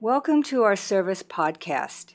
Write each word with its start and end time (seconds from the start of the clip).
Welcome 0.00 0.44
to 0.44 0.62
our 0.62 0.76
service 0.76 1.24
podcast. 1.24 2.12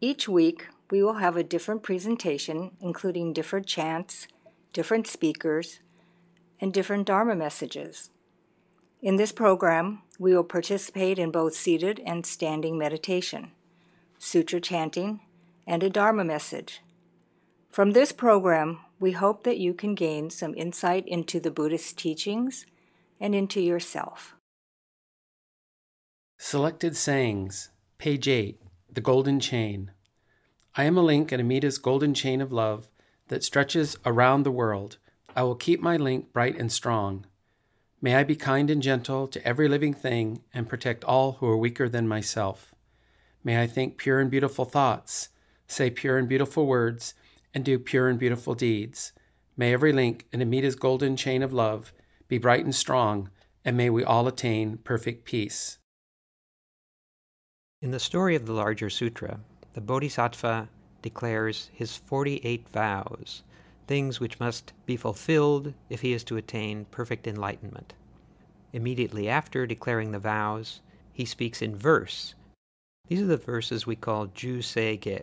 Each 0.00 0.28
week, 0.28 0.68
we 0.92 1.02
will 1.02 1.14
have 1.14 1.36
a 1.36 1.42
different 1.42 1.82
presentation, 1.82 2.70
including 2.80 3.32
different 3.32 3.66
chants, 3.66 4.28
different 4.72 5.08
speakers, 5.08 5.80
and 6.60 6.72
different 6.72 7.04
Dharma 7.04 7.34
messages. 7.34 8.10
In 9.02 9.16
this 9.16 9.32
program, 9.32 10.02
we 10.20 10.36
will 10.36 10.44
participate 10.44 11.18
in 11.18 11.32
both 11.32 11.56
seated 11.56 12.00
and 12.06 12.24
standing 12.24 12.78
meditation, 12.78 13.50
sutra 14.16 14.60
chanting, 14.60 15.22
and 15.66 15.82
a 15.82 15.90
Dharma 15.90 16.22
message. 16.22 16.80
From 17.70 17.90
this 17.90 18.12
program, 18.12 18.78
we 19.00 19.10
hope 19.10 19.42
that 19.42 19.58
you 19.58 19.74
can 19.74 19.96
gain 19.96 20.30
some 20.30 20.54
insight 20.54 21.08
into 21.08 21.40
the 21.40 21.50
Buddhist 21.50 21.98
teachings 21.98 22.66
and 23.18 23.34
into 23.34 23.60
yourself. 23.60 24.36
Selected 26.48 26.96
Sayings, 26.96 27.70
page 27.98 28.28
8, 28.28 28.62
The 28.92 29.00
Golden 29.00 29.40
Chain. 29.40 29.90
I 30.76 30.84
am 30.84 30.96
a 30.96 31.02
link 31.02 31.32
in 31.32 31.40
Amida's 31.40 31.76
golden 31.76 32.14
chain 32.14 32.40
of 32.40 32.52
love 32.52 32.88
that 33.26 33.42
stretches 33.42 33.96
around 34.06 34.44
the 34.44 34.52
world. 34.52 34.98
I 35.34 35.42
will 35.42 35.56
keep 35.56 35.80
my 35.80 35.96
link 35.96 36.32
bright 36.32 36.56
and 36.56 36.70
strong. 36.70 37.26
May 38.00 38.14
I 38.14 38.22
be 38.22 38.36
kind 38.36 38.70
and 38.70 38.80
gentle 38.80 39.26
to 39.26 39.44
every 39.44 39.66
living 39.66 39.92
thing 39.92 40.44
and 40.54 40.68
protect 40.68 41.02
all 41.02 41.32
who 41.32 41.48
are 41.48 41.56
weaker 41.56 41.88
than 41.88 42.06
myself. 42.06 42.76
May 43.42 43.60
I 43.60 43.66
think 43.66 43.98
pure 43.98 44.20
and 44.20 44.30
beautiful 44.30 44.64
thoughts, 44.64 45.30
say 45.66 45.90
pure 45.90 46.16
and 46.16 46.28
beautiful 46.28 46.64
words, 46.68 47.14
and 47.54 47.64
do 47.64 47.76
pure 47.76 48.08
and 48.08 48.20
beautiful 48.20 48.54
deeds. 48.54 49.12
May 49.56 49.72
every 49.72 49.92
link 49.92 50.28
in 50.32 50.40
Amida's 50.40 50.76
golden 50.76 51.16
chain 51.16 51.42
of 51.42 51.52
love 51.52 51.92
be 52.28 52.38
bright 52.38 52.62
and 52.64 52.72
strong, 52.72 53.30
and 53.64 53.76
may 53.76 53.90
we 53.90 54.04
all 54.04 54.28
attain 54.28 54.76
perfect 54.76 55.24
peace. 55.24 55.78
In 57.82 57.90
the 57.90 58.00
story 58.00 58.34
of 58.34 58.46
the 58.46 58.54
larger 58.54 58.88
sutra, 58.88 59.40
the 59.74 59.82
Bodhisattva 59.82 60.70
declares 61.02 61.70
his 61.74 61.94
48 61.94 62.66
vows 62.70 63.42
things 63.86 64.18
which 64.18 64.40
must 64.40 64.72
be 64.86 64.96
fulfilled 64.96 65.74
if 65.90 66.00
he 66.00 66.14
is 66.14 66.24
to 66.24 66.38
attain 66.38 66.86
perfect 66.86 67.26
enlightenment. 67.26 67.92
Immediately 68.72 69.28
after 69.28 69.66
declaring 69.66 70.10
the 70.10 70.18
vows, 70.18 70.80
he 71.12 71.26
speaks 71.26 71.60
in 71.60 71.76
verse. 71.76 72.34
These 73.08 73.20
are 73.20 73.26
the 73.26 73.36
verses 73.36 73.86
we 73.86 73.94
call 73.94 74.28
Ju 74.28 74.62
Se 74.62 74.96
Ge. 74.96 75.22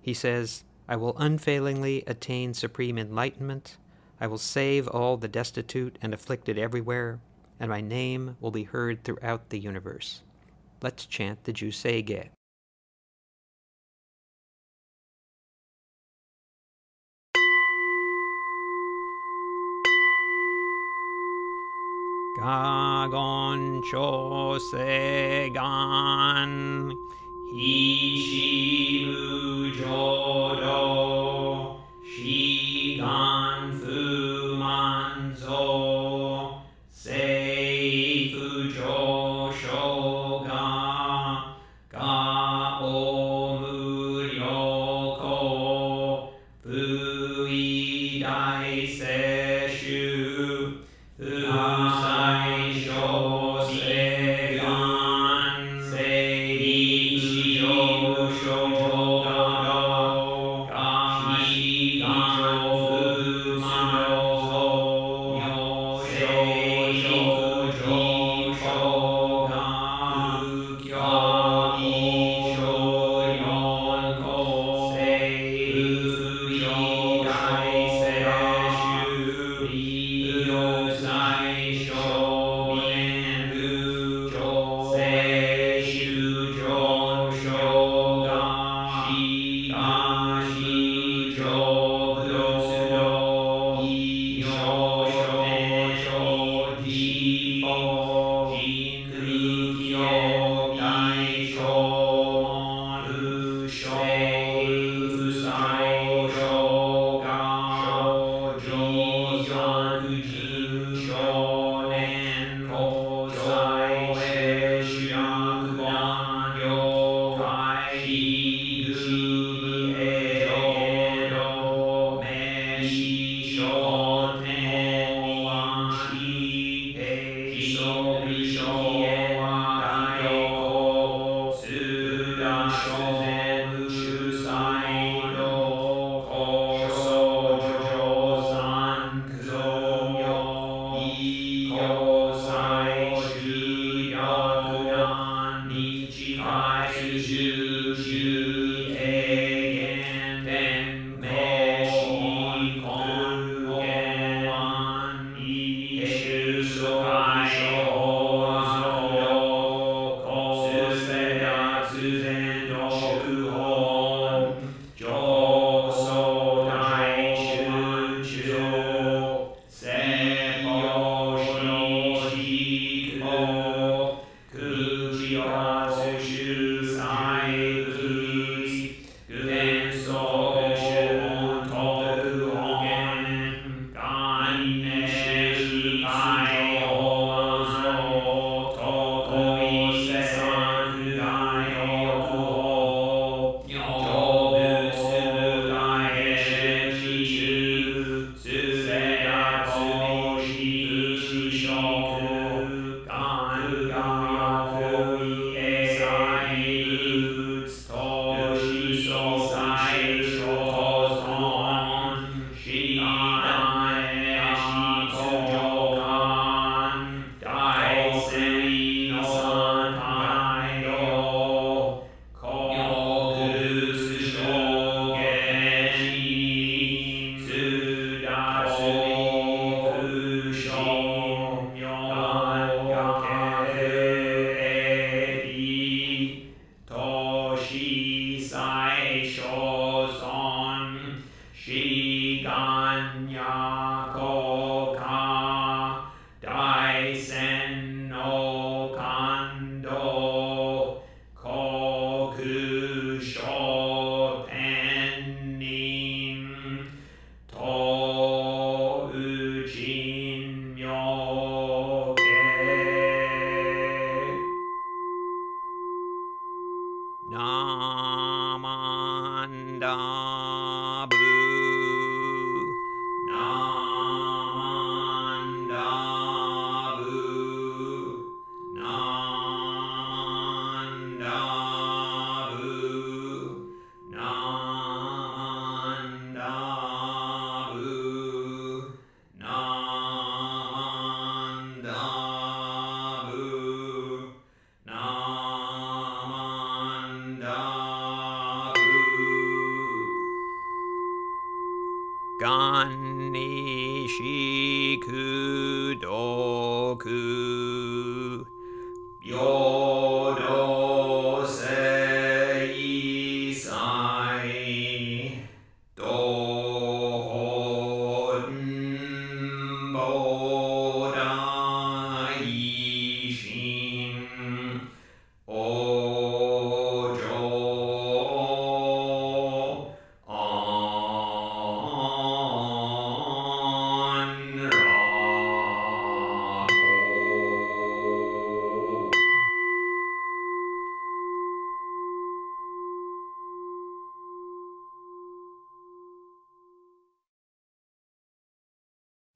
He 0.00 0.14
says, 0.14 0.62
I 0.88 0.94
will 0.94 1.18
unfailingly 1.18 2.04
attain 2.06 2.54
supreme 2.54 2.98
enlightenment. 2.98 3.76
I 4.20 4.28
will 4.28 4.38
save 4.38 4.86
all 4.86 5.16
the 5.16 5.26
destitute 5.26 5.98
and 6.00 6.14
afflicted 6.14 6.56
everywhere, 6.56 7.18
and 7.58 7.68
my 7.68 7.80
name 7.80 8.36
will 8.40 8.52
be 8.52 8.62
heard 8.62 9.02
throughout 9.02 9.50
the 9.50 9.58
universe. 9.58 10.22
Let's 10.80 11.06
chant 11.06 11.42
the 11.42 11.52
Ju 11.52 11.72
Se 11.72 12.02
Ge. 12.02 12.30
Gagon 22.38 23.82
Chose 23.82 24.70
Gan 25.52 26.96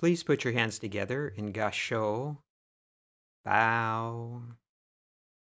Please 0.02 0.24
put 0.24 0.42
your 0.42 0.52
hands 0.52 0.80
together 0.80 1.32
in 1.36 1.52
Gassho. 1.52 2.38
Bow. 3.44 4.42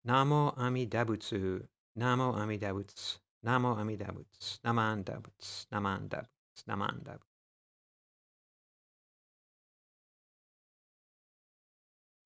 Namo 0.06 0.54
Amidabutsu. 0.58 1.66
Namo 1.98 2.36
Amidabutsu. 2.36 3.16
Namo 3.46 3.78
Amida 3.78 4.04
Butsu. 4.04 4.58
Naman 4.66 5.02
Dabutsu. 5.02 5.66
Naman 5.72 6.08
Dabutsu. 6.10 6.64
Naman 6.68 7.02
Dabutsu. 7.02 7.20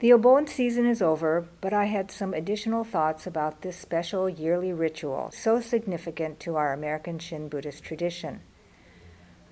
The 0.00 0.10
Obon 0.10 0.48
season 0.48 0.86
is 0.86 1.00
over, 1.00 1.46
but 1.60 1.72
I 1.72 1.84
had 1.84 2.10
some 2.10 2.34
additional 2.34 2.82
thoughts 2.82 3.28
about 3.28 3.62
this 3.62 3.76
special 3.76 4.28
yearly 4.28 4.72
ritual, 4.72 5.30
so 5.32 5.60
significant 5.60 6.40
to 6.40 6.56
our 6.56 6.72
American 6.72 7.20
Shin 7.20 7.48
Buddhist 7.48 7.84
tradition. 7.84 8.40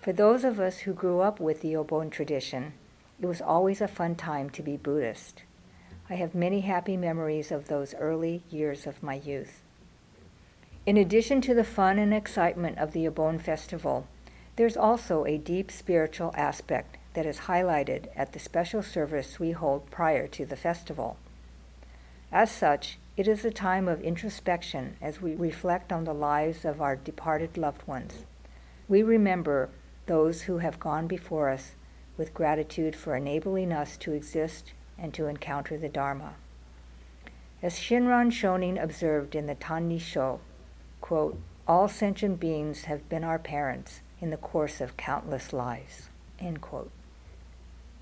For 0.06 0.12
those 0.12 0.44
of 0.44 0.60
us 0.60 0.78
who 0.78 0.92
grew 0.92 1.18
up 1.18 1.40
with 1.40 1.62
the 1.62 1.72
Obon 1.72 2.12
tradition, 2.12 2.74
it 3.20 3.26
was 3.26 3.40
always 3.40 3.80
a 3.80 3.88
fun 3.88 4.14
time 4.14 4.50
to 4.50 4.62
be 4.62 4.76
Buddhist. 4.76 5.42
I 6.08 6.14
have 6.14 6.32
many 6.32 6.60
happy 6.60 6.96
memories 6.96 7.50
of 7.50 7.66
those 7.66 7.92
early 7.94 8.44
years 8.48 8.86
of 8.86 9.02
my 9.02 9.14
youth. 9.14 9.62
In 10.86 10.96
addition 10.96 11.40
to 11.40 11.54
the 11.54 11.64
fun 11.64 11.98
and 11.98 12.14
excitement 12.14 12.78
of 12.78 12.92
the 12.92 13.04
Obon 13.04 13.40
festival, 13.40 14.06
there's 14.54 14.76
also 14.76 15.24
a 15.24 15.38
deep 15.38 15.72
spiritual 15.72 16.32
aspect 16.36 16.98
that 17.14 17.26
is 17.26 17.48
highlighted 17.50 18.06
at 18.14 18.32
the 18.32 18.38
special 18.38 18.84
service 18.84 19.40
we 19.40 19.50
hold 19.50 19.90
prior 19.90 20.28
to 20.28 20.46
the 20.46 20.54
festival. 20.54 21.16
As 22.30 22.52
such, 22.52 23.00
it 23.16 23.26
is 23.26 23.44
a 23.44 23.50
time 23.50 23.88
of 23.88 24.00
introspection 24.02 24.98
as 25.02 25.20
we 25.20 25.34
reflect 25.34 25.92
on 25.92 26.04
the 26.04 26.14
lives 26.14 26.64
of 26.64 26.80
our 26.80 26.94
departed 26.94 27.58
loved 27.58 27.88
ones. 27.88 28.24
We 28.86 29.02
remember 29.02 29.68
those 30.06 30.42
who 30.42 30.58
have 30.58 30.80
gone 30.80 31.06
before 31.06 31.50
us 31.50 31.74
with 32.16 32.34
gratitude 32.34 32.96
for 32.96 33.14
enabling 33.14 33.72
us 33.72 33.96
to 33.98 34.12
exist 34.12 34.72
and 34.98 35.12
to 35.14 35.26
encounter 35.26 35.76
the 35.76 35.88
Dharma. 35.88 36.34
As 37.62 37.74
Shinran 37.74 38.30
Shonin 38.30 38.82
observed 38.82 39.34
in 39.34 39.46
the 39.46 39.54
Tanni 39.54 39.98
Sho, 39.98 40.40
quote, 41.00 41.38
all 41.68 41.88
sentient 41.88 42.38
beings 42.38 42.84
have 42.84 43.08
been 43.08 43.24
our 43.24 43.38
parents 43.38 44.00
in 44.20 44.30
the 44.30 44.36
course 44.36 44.80
of 44.80 44.96
countless 44.96 45.52
lives. 45.52 46.08
End 46.38 46.60
quote. 46.60 46.90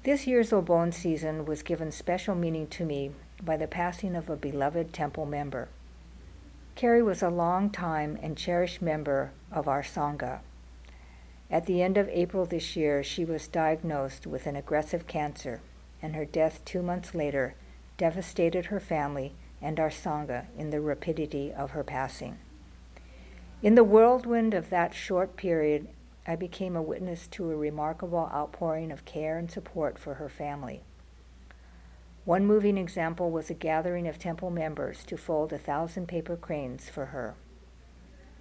This 0.03 0.27
year's 0.27 0.51
Obon 0.51 0.93
season 0.93 1.47
was 1.47 1.63
given 1.63 1.91
special 1.91 2.35
meaning 2.35 2.67
to 2.69 2.85
me 2.85 3.13
by 3.43 3.57
the 3.57 3.67
passing 3.67 4.15
of 4.15 4.29
a 4.29 4.37
beloved 4.37 4.93
temple 4.93 5.25
member. 5.25 5.69
Carrie 6.75 7.03
was 7.03 7.23
a 7.23 7.31
long 7.31 7.71
time 7.71 8.19
and 8.21 8.37
cherished 8.37 8.83
member 8.83 9.31
of 9.51 9.67
our 9.67 9.83
Sangha. 9.83 10.41
At 11.55 11.67
the 11.67 11.85
end 11.85 11.97
of 11.97 12.09
April 12.09 12.47
this 12.47 12.75
year, 12.75 13.05
she 13.05 13.25
was 13.25 13.47
diagnosed 13.47 14.27
with 14.27 14.49
an 14.49 14.57
aggressive 14.57 15.07
cancer, 15.07 15.61
and 16.03 16.17
her 16.17 16.25
death 16.25 16.61
two 16.65 16.83
months 16.83 17.15
later 17.15 17.55
devastated 17.97 18.67
her 18.67 18.81
family 18.81 19.35
and 19.63 19.79
our 19.79 19.89
Sangha 19.89 20.47
in 20.59 20.71
the 20.71 20.81
rapidity 20.81 21.53
of 21.53 21.71
her 21.71 21.85
passing. 21.85 22.39
In 23.63 23.77
the 23.77 23.85
whirlwind 23.85 24.53
of 24.53 24.69
that 24.71 24.95
short 24.95 25.37
period, 25.37 25.87
I 26.27 26.35
became 26.35 26.75
a 26.75 26.83
witness 26.83 27.29
to 27.29 27.49
a 27.53 27.57
remarkable 27.57 28.29
outpouring 28.35 28.91
of 28.91 29.05
care 29.05 29.39
and 29.39 29.49
support 29.49 29.97
for 29.97 30.15
her 30.15 30.29
family. 30.29 30.81
One 32.25 32.47
moving 32.47 32.77
example 32.77 33.31
was 33.31 33.49
a 33.49 33.55
gathering 33.55 34.09
of 34.09 34.19
temple 34.19 34.51
members 34.51 35.05
to 35.05 35.17
fold 35.17 35.53
a 35.53 35.59
thousand 35.59 36.09
paper 36.09 36.35
cranes 36.35 36.89
for 36.89 37.07
her. 37.07 37.37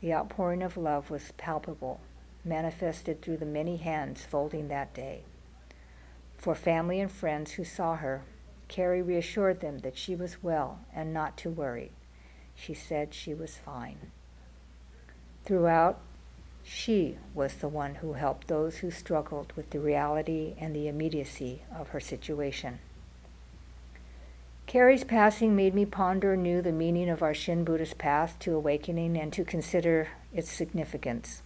The 0.01 0.15
outpouring 0.15 0.63
of 0.63 0.77
love 0.77 1.11
was 1.11 1.31
palpable 1.37 2.01
manifested 2.45 3.21
through 3.21 3.37
the 3.37 3.45
many 3.45 3.77
hands 3.77 4.25
folding 4.25 4.67
that 4.67 4.93
day. 4.93 5.23
For 6.37 6.55
family 6.55 6.99
and 6.99 7.11
friends 7.11 7.53
who 7.53 7.63
saw 7.63 7.95
her, 7.95 8.23
Carrie 8.67 9.01
reassured 9.01 9.59
them 9.59 9.79
that 9.79 9.97
she 9.97 10.15
was 10.15 10.43
well 10.43 10.79
and 10.93 11.13
not 11.13 11.37
to 11.37 11.49
worry. 11.49 11.91
She 12.55 12.73
said 12.73 13.13
she 13.13 13.33
was 13.33 13.55
fine. 13.57 14.11
Throughout, 15.45 15.99
she 16.63 17.17
was 17.33 17.55
the 17.55 17.67
one 17.67 17.95
who 17.95 18.13
helped 18.13 18.47
those 18.47 18.77
who 18.77 18.89
struggled 18.89 19.53
with 19.55 19.71
the 19.71 19.79
reality 19.79 20.55
and 20.57 20.75
the 20.75 20.87
immediacy 20.87 21.61
of 21.75 21.89
her 21.89 21.99
situation. 21.99 22.79
Carrie's 24.65 25.03
passing 25.03 25.55
made 25.55 25.75
me 25.75 25.85
ponder 25.85 26.33
anew 26.33 26.61
the 26.61 26.71
meaning 26.71 27.09
of 27.09 27.21
our 27.21 27.33
Shin 27.33 27.63
Buddhist 27.65 27.97
path 27.97 28.39
to 28.39 28.55
awakening 28.55 29.17
and 29.17 29.31
to 29.33 29.43
consider 29.43 30.07
its 30.33 30.49
significance. 30.49 31.41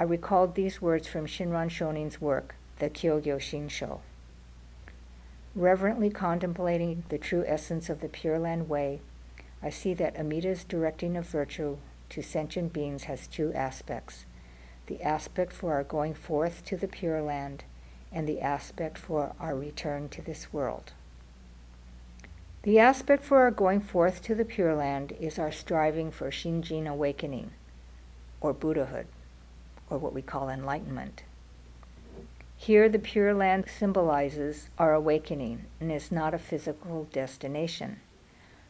I 0.00 0.04
recalled 0.04 0.54
these 0.54 0.80
words 0.80 1.08
from 1.08 1.26
Shinran 1.26 1.70
Shonin's 1.70 2.20
work, 2.20 2.54
the 2.78 2.88
Kyogyo 2.88 3.40
Shinsho. 3.40 3.98
Reverently 5.56 6.08
contemplating 6.08 7.02
the 7.08 7.18
true 7.18 7.44
essence 7.48 7.90
of 7.90 8.00
the 8.00 8.08
Pure 8.08 8.38
Land 8.38 8.68
Way, 8.68 9.00
I 9.60 9.70
see 9.70 9.94
that 9.94 10.16
Amida's 10.16 10.62
directing 10.62 11.16
of 11.16 11.26
virtue 11.26 11.78
to 12.10 12.22
sentient 12.22 12.72
beings 12.72 13.04
has 13.04 13.26
two 13.26 13.52
aspects 13.54 14.24
the 14.86 15.02
aspect 15.02 15.52
for 15.52 15.74
our 15.74 15.84
going 15.84 16.14
forth 16.14 16.64
to 16.64 16.74
the 16.74 16.88
Pure 16.88 17.20
Land, 17.20 17.64
and 18.10 18.26
the 18.26 18.40
aspect 18.40 18.96
for 18.96 19.34
our 19.38 19.54
return 19.54 20.08
to 20.08 20.22
this 20.22 20.50
world. 20.50 20.92
The 22.62 22.78
aspect 22.78 23.22
for 23.22 23.40
our 23.40 23.50
going 23.50 23.80
forth 23.80 24.22
to 24.22 24.34
the 24.34 24.46
Pure 24.46 24.76
Land 24.76 25.12
is 25.20 25.38
our 25.38 25.52
striving 25.52 26.10
for 26.10 26.30
Shinjin 26.30 26.86
awakening, 26.86 27.50
or 28.40 28.54
Buddhahood 28.54 29.08
or 29.90 29.98
what 29.98 30.14
we 30.14 30.22
call 30.22 30.48
enlightenment. 30.48 31.22
Here, 32.56 32.88
the 32.88 32.98
Pure 32.98 33.34
Land 33.34 33.66
symbolizes 33.68 34.68
our 34.78 34.92
awakening 34.92 35.66
and 35.80 35.92
is 35.92 36.10
not 36.10 36.34
a 36.34 36.38
physical 36.38 37.08
destination. 37.12 38.00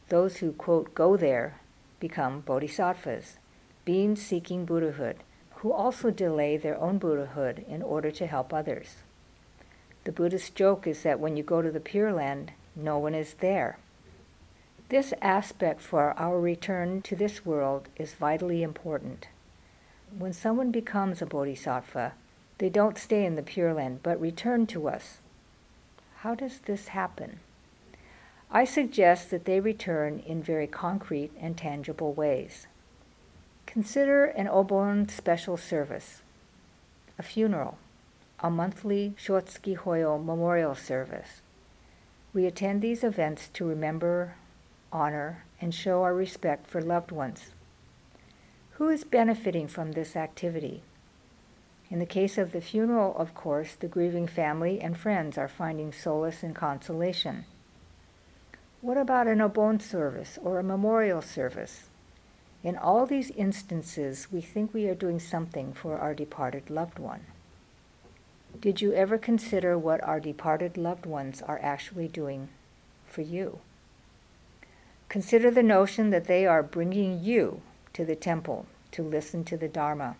Those 0.08 0.36
who, 0.36 0.52
quote, 0.52 0.94
go 0.94 1.16
there 1.16 1.60
become 1.98 2.40
bodhisattvas, 2.40 3.38
beings 3.84 4.20
seeking 4.22 4.66
Buddhahood, 4.66 5.16
who 5.56 5.72
also 5.72 6.10
delay 6.10 6.56
their 6.56 6.78
own 6.78 6.98
Buddhahood 6.98 7.64
in 7.66 7.82
order 7.82 8.10
to 8.10 8.26
help 8.26 8.52
others. 8.52 8.96
The 10.04 10.12
Buddhist 10.12 10.54
joke 10.54 10.86
is 10.86 11.02
that 11.02 11.18
when 11.18 11.36
you 11.36 11.42
go 11.42 11.62
to 11.62 11.70
the 11.70 11.80
Pure 11.80 12.12
Land, 12.12 12.52
no 12.76 12.98
one 12.98 13.14
is 13.14 13.34
there. 13.40 13.78
This 14.88 15.12
aspect 15.20 15.80
for 15.80 16.12
our 16.18 16.38
return 16.40 17.02
to 17.02 17.16
this 17.16 17.44
world 17.44 17.88
is 17.96 18.14
vitally 18.14 18.62
important. 18.62 19.28
When 20.16 20.32
someone 20.32 20.70
becomes 20.70 21.20
a 21.20 21.26
bodhisattva, 21.26 22.14
they 22.58 22.70
don't 22.70 22.98
stay 22.98 23.24
in 23.24 23.36
the 23.36 23.42
Pure 23.42 23.74
Land 23.74 24.00
but 24.02 24.20
return 24.20 24.66
to 24.68 24.88
us. 24.88 25.18
How 26.18 26.34
does 26.34 26.60
this 26.60 26.88
happen? 26.88 27.40
I 28.50 28.64
suggest 28.64 29.30
that 29.30 29.44
they 29.44 29.60
return 29.60 30.20
in 30.20 30.42
very 30.42 30.66
concrete 30.66 31.30
and 31.38 31.56
tangible 31.56 32.14
ways. 32.14 32.66
Consider 33.66 34.24
an 34.24 34.46
Obon 34.46 35.10
special 35.10 35.58
service, 35.58 36.22
a 37.18 37.22
funeral, 37.22 37.76
a 38.40 38.48
monthly 38.48 39.14
Shotsuki 39.18 39.76
Hoyo 39.76 40.18
memorial 40.24 40.74
service. 40.74 41.42
We 42.32 42.46
attend 42.46 42.80
these 42.80 43.04
events 43.04 43.48
to 43.48 43.66
remember, 43.66 44.36
honor, 44.90 45.44
and 45.60 45.74
show 45.74 46.02
our 46.02 46.14
respect 46.14 46.66
for 46.66 46.80
loved 46.80 47.12
ones. 47.12 47.50
Who 48.78 48.90
is 48.90 49.02
benefiting 49.02 49.66
from 49.66 49.90
this 49.90 50.14
activity? 50.14 50.82
In 51.90 51.98
the 51.98 52.06
case 52.06 52.38
of 52.38 52.52
the 52.52 52.60
funeral, 52.60 53.12
of 53.16 53.34
course, 53.34 53.74
the 53.74 53.88
grieving 53.88 54.28
family 54.28 54.80
and 54.80 54.96
friends 54.96 55.36
are 55.36 55.48
finding 55.48 55.92
solace 55.92 56.44
and 56.44 56.54
consolation. 56.54 57.44
What 58.80 58.96
about 58.96 59.26
an 59.26 59.40
Obon 59.40 59.82
service 59.82 60.38
or 60.40 60.60
a 60.60 60.62
memorial 60.62 61.20
service? 61.20 61.86
In 62.62 62.76
all 62.76 63.04
these 63.04 63.32
instances, 63.32 64.28
we 64.30 64.40
think 64.40 64.72
we 64.72 64.86
are 64.86 64.94
doing 64.94 65.18
something 65.18 65.72
for 65.72 65.98
our 65.98 66.14
departed 66.14 66.70
loved 66.70 67.00
one. 67.00 67.26
Did 68.60 68.80
you 68.80 68.92
ever 68.92 69.18
consider 69.18 69.76
what 69.76 70.04
our 70.04 70.20
departed 70.20 70.76
loved 70.76 71.04
ones 71.04 71.42
are 71.42 71.58
actually 71.64 72.06
doing 72.06 72.48
for 73.08 73.22
you? 73.22 73.58
Consider 75.08 75.50
the 75.50 75.64
notion 75.64 76.10
that 76.10 76.26
they 76.26 76.46
are 76.46 76.62
bringing 76.62 77.24
you 77.24 77.60
to 77.98 78.04
the 78.04 78.14
temple 78.14 78.64
to 78.92 79.02
listen 79.02 79.42
to 79.42 79.56
the 79.56 79.66
Dharma 79.66 80.14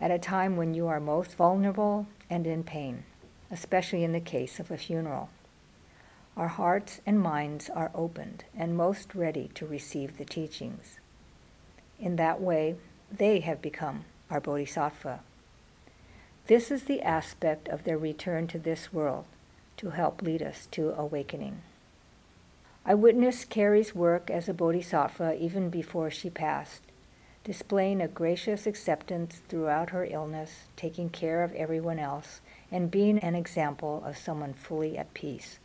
at 0.00 0.10
a 0.10 0.18
time 0.18 0.56
when 0.56 0.74
you 0.74 0.88
are 0.88 0.98
most 0.98 1.36
vulnerable 1.36 2.08
and 2.28 2.44
in 2.44 2.64
pain, 2.64 3.04
especially 3.52 4.02
in 4.02 4.10
the 4.10 4.18
case 4.18 4.58
of 4.58 4.68
a 4.68 4.76
funeral. 4.76 5.28
Our 6.36 6.48
hearts 6.48 7.00
and 7.06 7.20
minds 7.20 7.70
are 7.70 7.92
opened 7.94 8.42
and 8.58 8.76
most 8.76 9.14
ready 9.14 9.48
to 9.54 9.64
receive 9.64 10.18
the 10.18 10.24
teachings. 10.24 10.98
In 12.00 12.16
that 12.16 12.40
way, 12.40 12.74
they 13.12 13.38
have 13.38 13.62
become 13.62 14.06
our 14.28 14.40
bodhisattva. 14.40 15.20
This 16.48 16.72
is 16.72 16.82
the 16.82 17.00
aspect 17.00 17.68
of 17.68 17.84
their 17.84 17.96
return 17.96 18.48
to 18.48 18.58
this 18.58 18.92
world 18.92 19.26
to 19.76 19.90
help 19.90 20.20
lead 20.20 20.42
us 20.42 20.66
to 20.72 20.92
awakening. 20.98 21.62
I 22.84 22.94
witnessed 22.94 23.50
Carrie's 23.50 23.94
work 23.94 24.30
as 24.30 24.48
a 24.48 24.52
bodhisattva 24.52 25.36
even 25.40 25.70
before 25.70 26.10
she 26.10 26.28
passed, 26.28 26.82
displaying 27.44 28.00
a 28.00 28.08
gracious 28.08 28.66
acceptance 28.66 29.42
throughout 29.48 29.90
her 29.90 30.06
illness, 30.06 30.64
taking 30.76 31.10
care 31.10 31.44
of 31.44 31.54
everyone 31.54 31.98
else, 31.98 32.40
and 32.72 32.90
being 32.90 33.18
an 33.18 33.34
example 33.34 34.02
of 34.04 34.16
someone 34.16 34.54
fully 34.54 34.96
at 34.96 35.12
peace. 35.12 35.58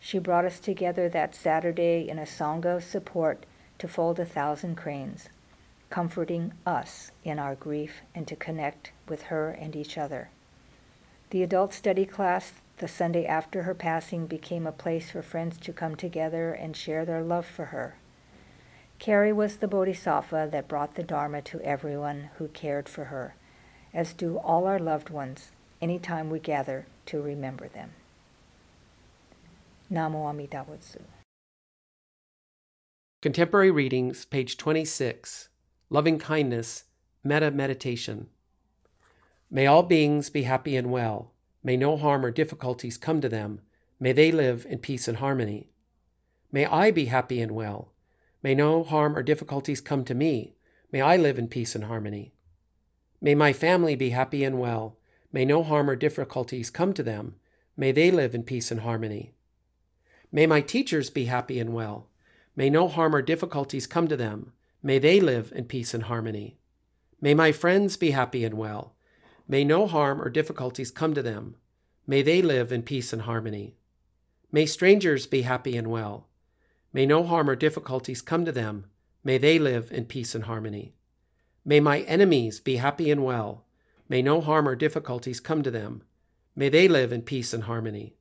She 0.00 0.18
brought 0.18 0.46
us 0.46 0.58
together 0.58 1.08
that 1.10 1.34
Saturday 1.34 2.08
in 2.08 2.18
a 2.18 2.22
Sangha 2.22 2.76
of 2.76 2.84
support 2.84 3.44
to 3.78 3.86
fold 3.86 4.18
a 4.18 4.24
thousand 4.24 4.76
cranes, 4.76 5.28
comforting 5.90 6.52
us 6.66 7.10
in 7.22 7.38
our 7.38 7.54
grief 7.54 8.00
and 8.14 8.26
to 8.26 8.36
connect 8.36 8.92
with 9.06 9.24
her 9.24 9.50
and 9.50 9.76
each 9.76 9.98
other. 9.98 10.30
The 11.30 11.42
adult 11.42 11.74
study 11.74 12.06
class 12.06 12.54
the 12.78 12.88
Sunday 12.88 13.26
after 13.26 13.62
her 13.62 13.74
passing 13.74 14.26
became 14.26 14.66
a 14.66 14.72
place 14.72 15.10
for 15.10 15.22
friends 15.22 15.58
to 15.58 15.72
come 15.72 15.96
together 15.96 16.52
and 16.52 16.76
share 16.76 17.04
their 17.04 17.22
love 17.22 17.46
for 17.46 17.66
her. 17.66 17.96
Carrie 19.04 19.34
was 19.34 19.56
the 19.56 19.68
bodhisattva 19.68 20.48
that 20.50 20.66
brought 20.66 20.94
the 20.94 21.02
Dharma 21.02 21.42
to 21.42 21.60
everyone 21.60 22.30
who 22.38 22.48
cared 22.48 22.88
for 22.88 23.04
her, 23.04 23.34
as 23.92 24.14
do 24.14 24.38
all 24.38 24.66
our 24.66 24.78
loved 24.78 25.10
ones 25.10 25.52
any 25.82 25.98
time 25.98 26.30
we 26.30 26.38
gather 26.38 26.86
to 27.04 27.20
remember 27.20 27.68
them. 27.68 27.90
Namo 29.92 30.26
Amida 30.26 30.64
Butsu. 30.66 31.02
Contemporary 33.20 33.70
Readings, 33.70 34.24
page 34.24 34.56
26. 34.56 35.50
Loving 35.90 36.18
Kindness, 36.18 36.84
Metta 37.22 37.50
Meditation. 37.50 38.28
May 39.50 39.66
all 39.66 39.82
beings 39.82 40.30
be 40.30 40.44
happy 40.44 40.76
and 40.76 40.90
well. 40.90 41.30
May 41.62 41.76
no 41.76 41.98
harm 41.98 42.24
or 42.24 42.30
difficulties 42.30 42.96
come 42.96 43.20
to 43.20 43.28
them. 43.28 43.60
May 44.00 44.12
they 44.12 44.32
live 44.32 44.64
in 44.66 44.78
peace 44.78 45.06
and 45.06 45.18
harmony. 45.18 45.68
May 46.50 46.64
I 46.64 46.90
be 46.90 47.04
happy 47.04 47.42
and 47.42 47.52
well. 47.52 47.90
May 48.44 48.54
no 48.54 48.84
harm 48.84 49.16
or 49.16 49.22
difficulties 49.22 49.80
come 49.80 50.04
to 50.04 50.14
me. 50.14 50.54
May 50.92 51.00
I 51.00 51.16
live 51.16 51.38
in 51.38 51.48
peace 51.48 51.74
and 51.74 51.84
harmony. 51.84 52.34
May 53.18 53.34
my 53.34 53.54
family 53.54 53.96
be 53.96 54.10
happy 54.10 54.44
and 54.44 54.58
well. 54.58 54.98
May 55.32 55.46
no 55.46 55.62
harm 55.62 55.88
or 55.88 55.96
difficulties 55.96 56.68
come 56.68 56.92
to 56.92 57.02
them. 57.02 57.36
May 57.74 57.90
they 57.90 58.10
live 58.10 58.34
in 58.34 58.42
peace 58.42 58.70
and 58.70 58.82
harmony. 58.82 59.32
May 60.30 60.46
my 60.46 60.60
teachers 60.60 61.08
be 61.08 61.24
happy 61.24 61.58
and 61.58 61.72
well. 61.72 62.10
May 62.54 62.68
no 62.68 62.86
harm 62.86 63.16
or 63.16 63.22
difficulties 63.22 63.86
come 63.86 64.08
to 64.08 64.16
them. 64.16 64.52
May 64.82 64.98
they 64.98 65.20
live 65.20 65.50
in 65.56 65.64
peace 65.64 65.94
and 65.94 66.02
harmony. 66.02 66.58
May 67.22 67.32
my 67.32 67.50
friends 67.50 67.96
be 67.96 68.10
happy 68.10 68.44
and 68.44 68.58
well. 68.58 68.94
May 69.48 69.64
no 69.64 69.86
harm 69.86 70.20
or 70.20 70.28
difficulties 70.28 70.90
come 70.90 71.14
to 71.14 71.22
them. 71.22 71.56
May 72.06 72.20
they 72.20 72.42
live 72.42 72.72
in 72.72 72.82
peace 72.82 73.14
and 73.14 73.22
harmony. 73.22 73.76
May 74.52 74.66
strangers 74.66 75.26
be 75.26 75.42
happy 75.42 75.78
and 75.78 75.88
well. 75.88 76.28
May 76.94 77.06
no 77.06 77.24
harm 77.24 77.50
or 77.50 77.56
difficulties 77.56 78.22
come 78.22 78.44
to 78.44 78.52
them. 78.52 78.86
May 79.24 79.36
they 79.36 79.58
live 79.58 79.90
in 79.90 80.04
peace 80.04 80.34
and 80.34 80.44
harmony. 80.44 80.94
May 81.64 81.80
my 81.80 82.00
enemies 82.02 82.60
be 82.60 82.76
happy 82.76 83.10
and 83.10 83.24
well. 83.24 83.64
May 84.08 84.22
no 84.22 84.40
harm 84.40 84.68
or 84.68 84.76
difficulties 84.76 85.40
come 85.40 85.64
to 85.64 85.72
them. 85.72 86.04
May 86.54 86.68
they 86.68 86.86
live 86.86 87.12
in 87.12 87.22
peace 87.22 87.52
and 87.52 87.64
harmony. 87.64 88.14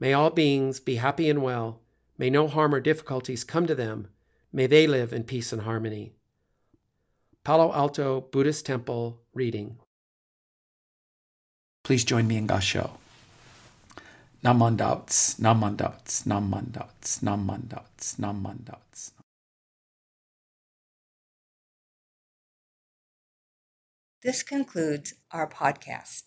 May 0.00 0.12
all 0.12 0.30
beings 0.30 0.80
be 0.80 0.96
happy 0.96 1.30
and 1.30 1.40
well. 1.40 1.82
May 2.18 2.30
no 2.30 2.48
harm 2.48 2.74
or 2.74 2.80
difficulties 2.80 3.44
come 3.44 3.68
to 3.68 3.76
them. 3.76 4.08
May 4.52 4.66
they 4.66 4.88
live 4.88 5.12
in 5.12 5.22
peace 5.22 5.52
and 5.52 5.62
harmony. 5.62 6.14
Palo 7.44 7.72
Alto 7.72 8.22
Buddhist 8.22 8.66
Temple 8.66 9.20
reading. 9.34 9.78
Please 11.84 12.04
join 12.04 12.26
me 12.26 12.38
in 12.38 12.48
Gassho. 12.48 12.90
Namandats, 14.44 15.40
namandats, 15.40 16.26
namandats, 16.30 17.22
namandats, 17.24 18.16
namandats. 18.20 19.12
This 24.22 24.42
concludes 24.42 25.14
our 25.30 25.48
podcast. 25.48 26.24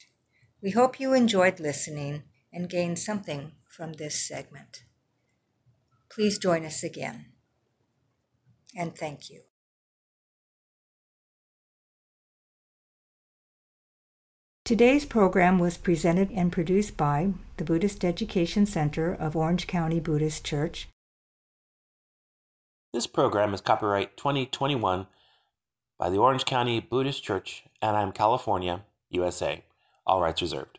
We 0.64 0.72
hope 0.72 1.00
you 1.00 1.14
enjoyed 1.14 1.60
listening 1.60 2.24
and 2.52 2.68
gained 2.70 2.98
something 2.98 3.52
from 3.70 3.94
this 3.94 4.20
segment. 4.28 4.84
Please 6.10 6.40
join 6.40 6.66
us 6.66 6.84
again. 6.84 7.34
And 8.76 8.96
thank 8.98 9.30
you. 9.30 9.42
Today's 14.68 15.06
program 15.06 15.60
was 15.60 15.78
presented 15.78 16.30
and 16.32 16.52
produced 16.52 16.98
by 16.98 17.32
the 17.56 17.64
Buddhist 17.64 18.04
Education 18.04 18.66
Center 18.66 19.14
of 19.14 19.34
Orange 19.34 19.66
County 19.66 20.02
Buddhist 20.02 20.44
Church. 20.44 20.90
This 22.92 23.08
program 23.08 23.54
is 23.54 23.62
copyright 23.62 24.18
2021 24.18 25.08
by 25.98 26.10
the 26.10 26.18
Orange 26.18 26.44
County 26.44 26.82
Buddhist 26.82 27.24
Church, 27.24 27.64
Anaheim, 27.82 28.12
California, 28.12 28.84
USA. 29.10 29.64
All 30.06 30.20
rights 30.20 30.42
reserved. 30.42 30.76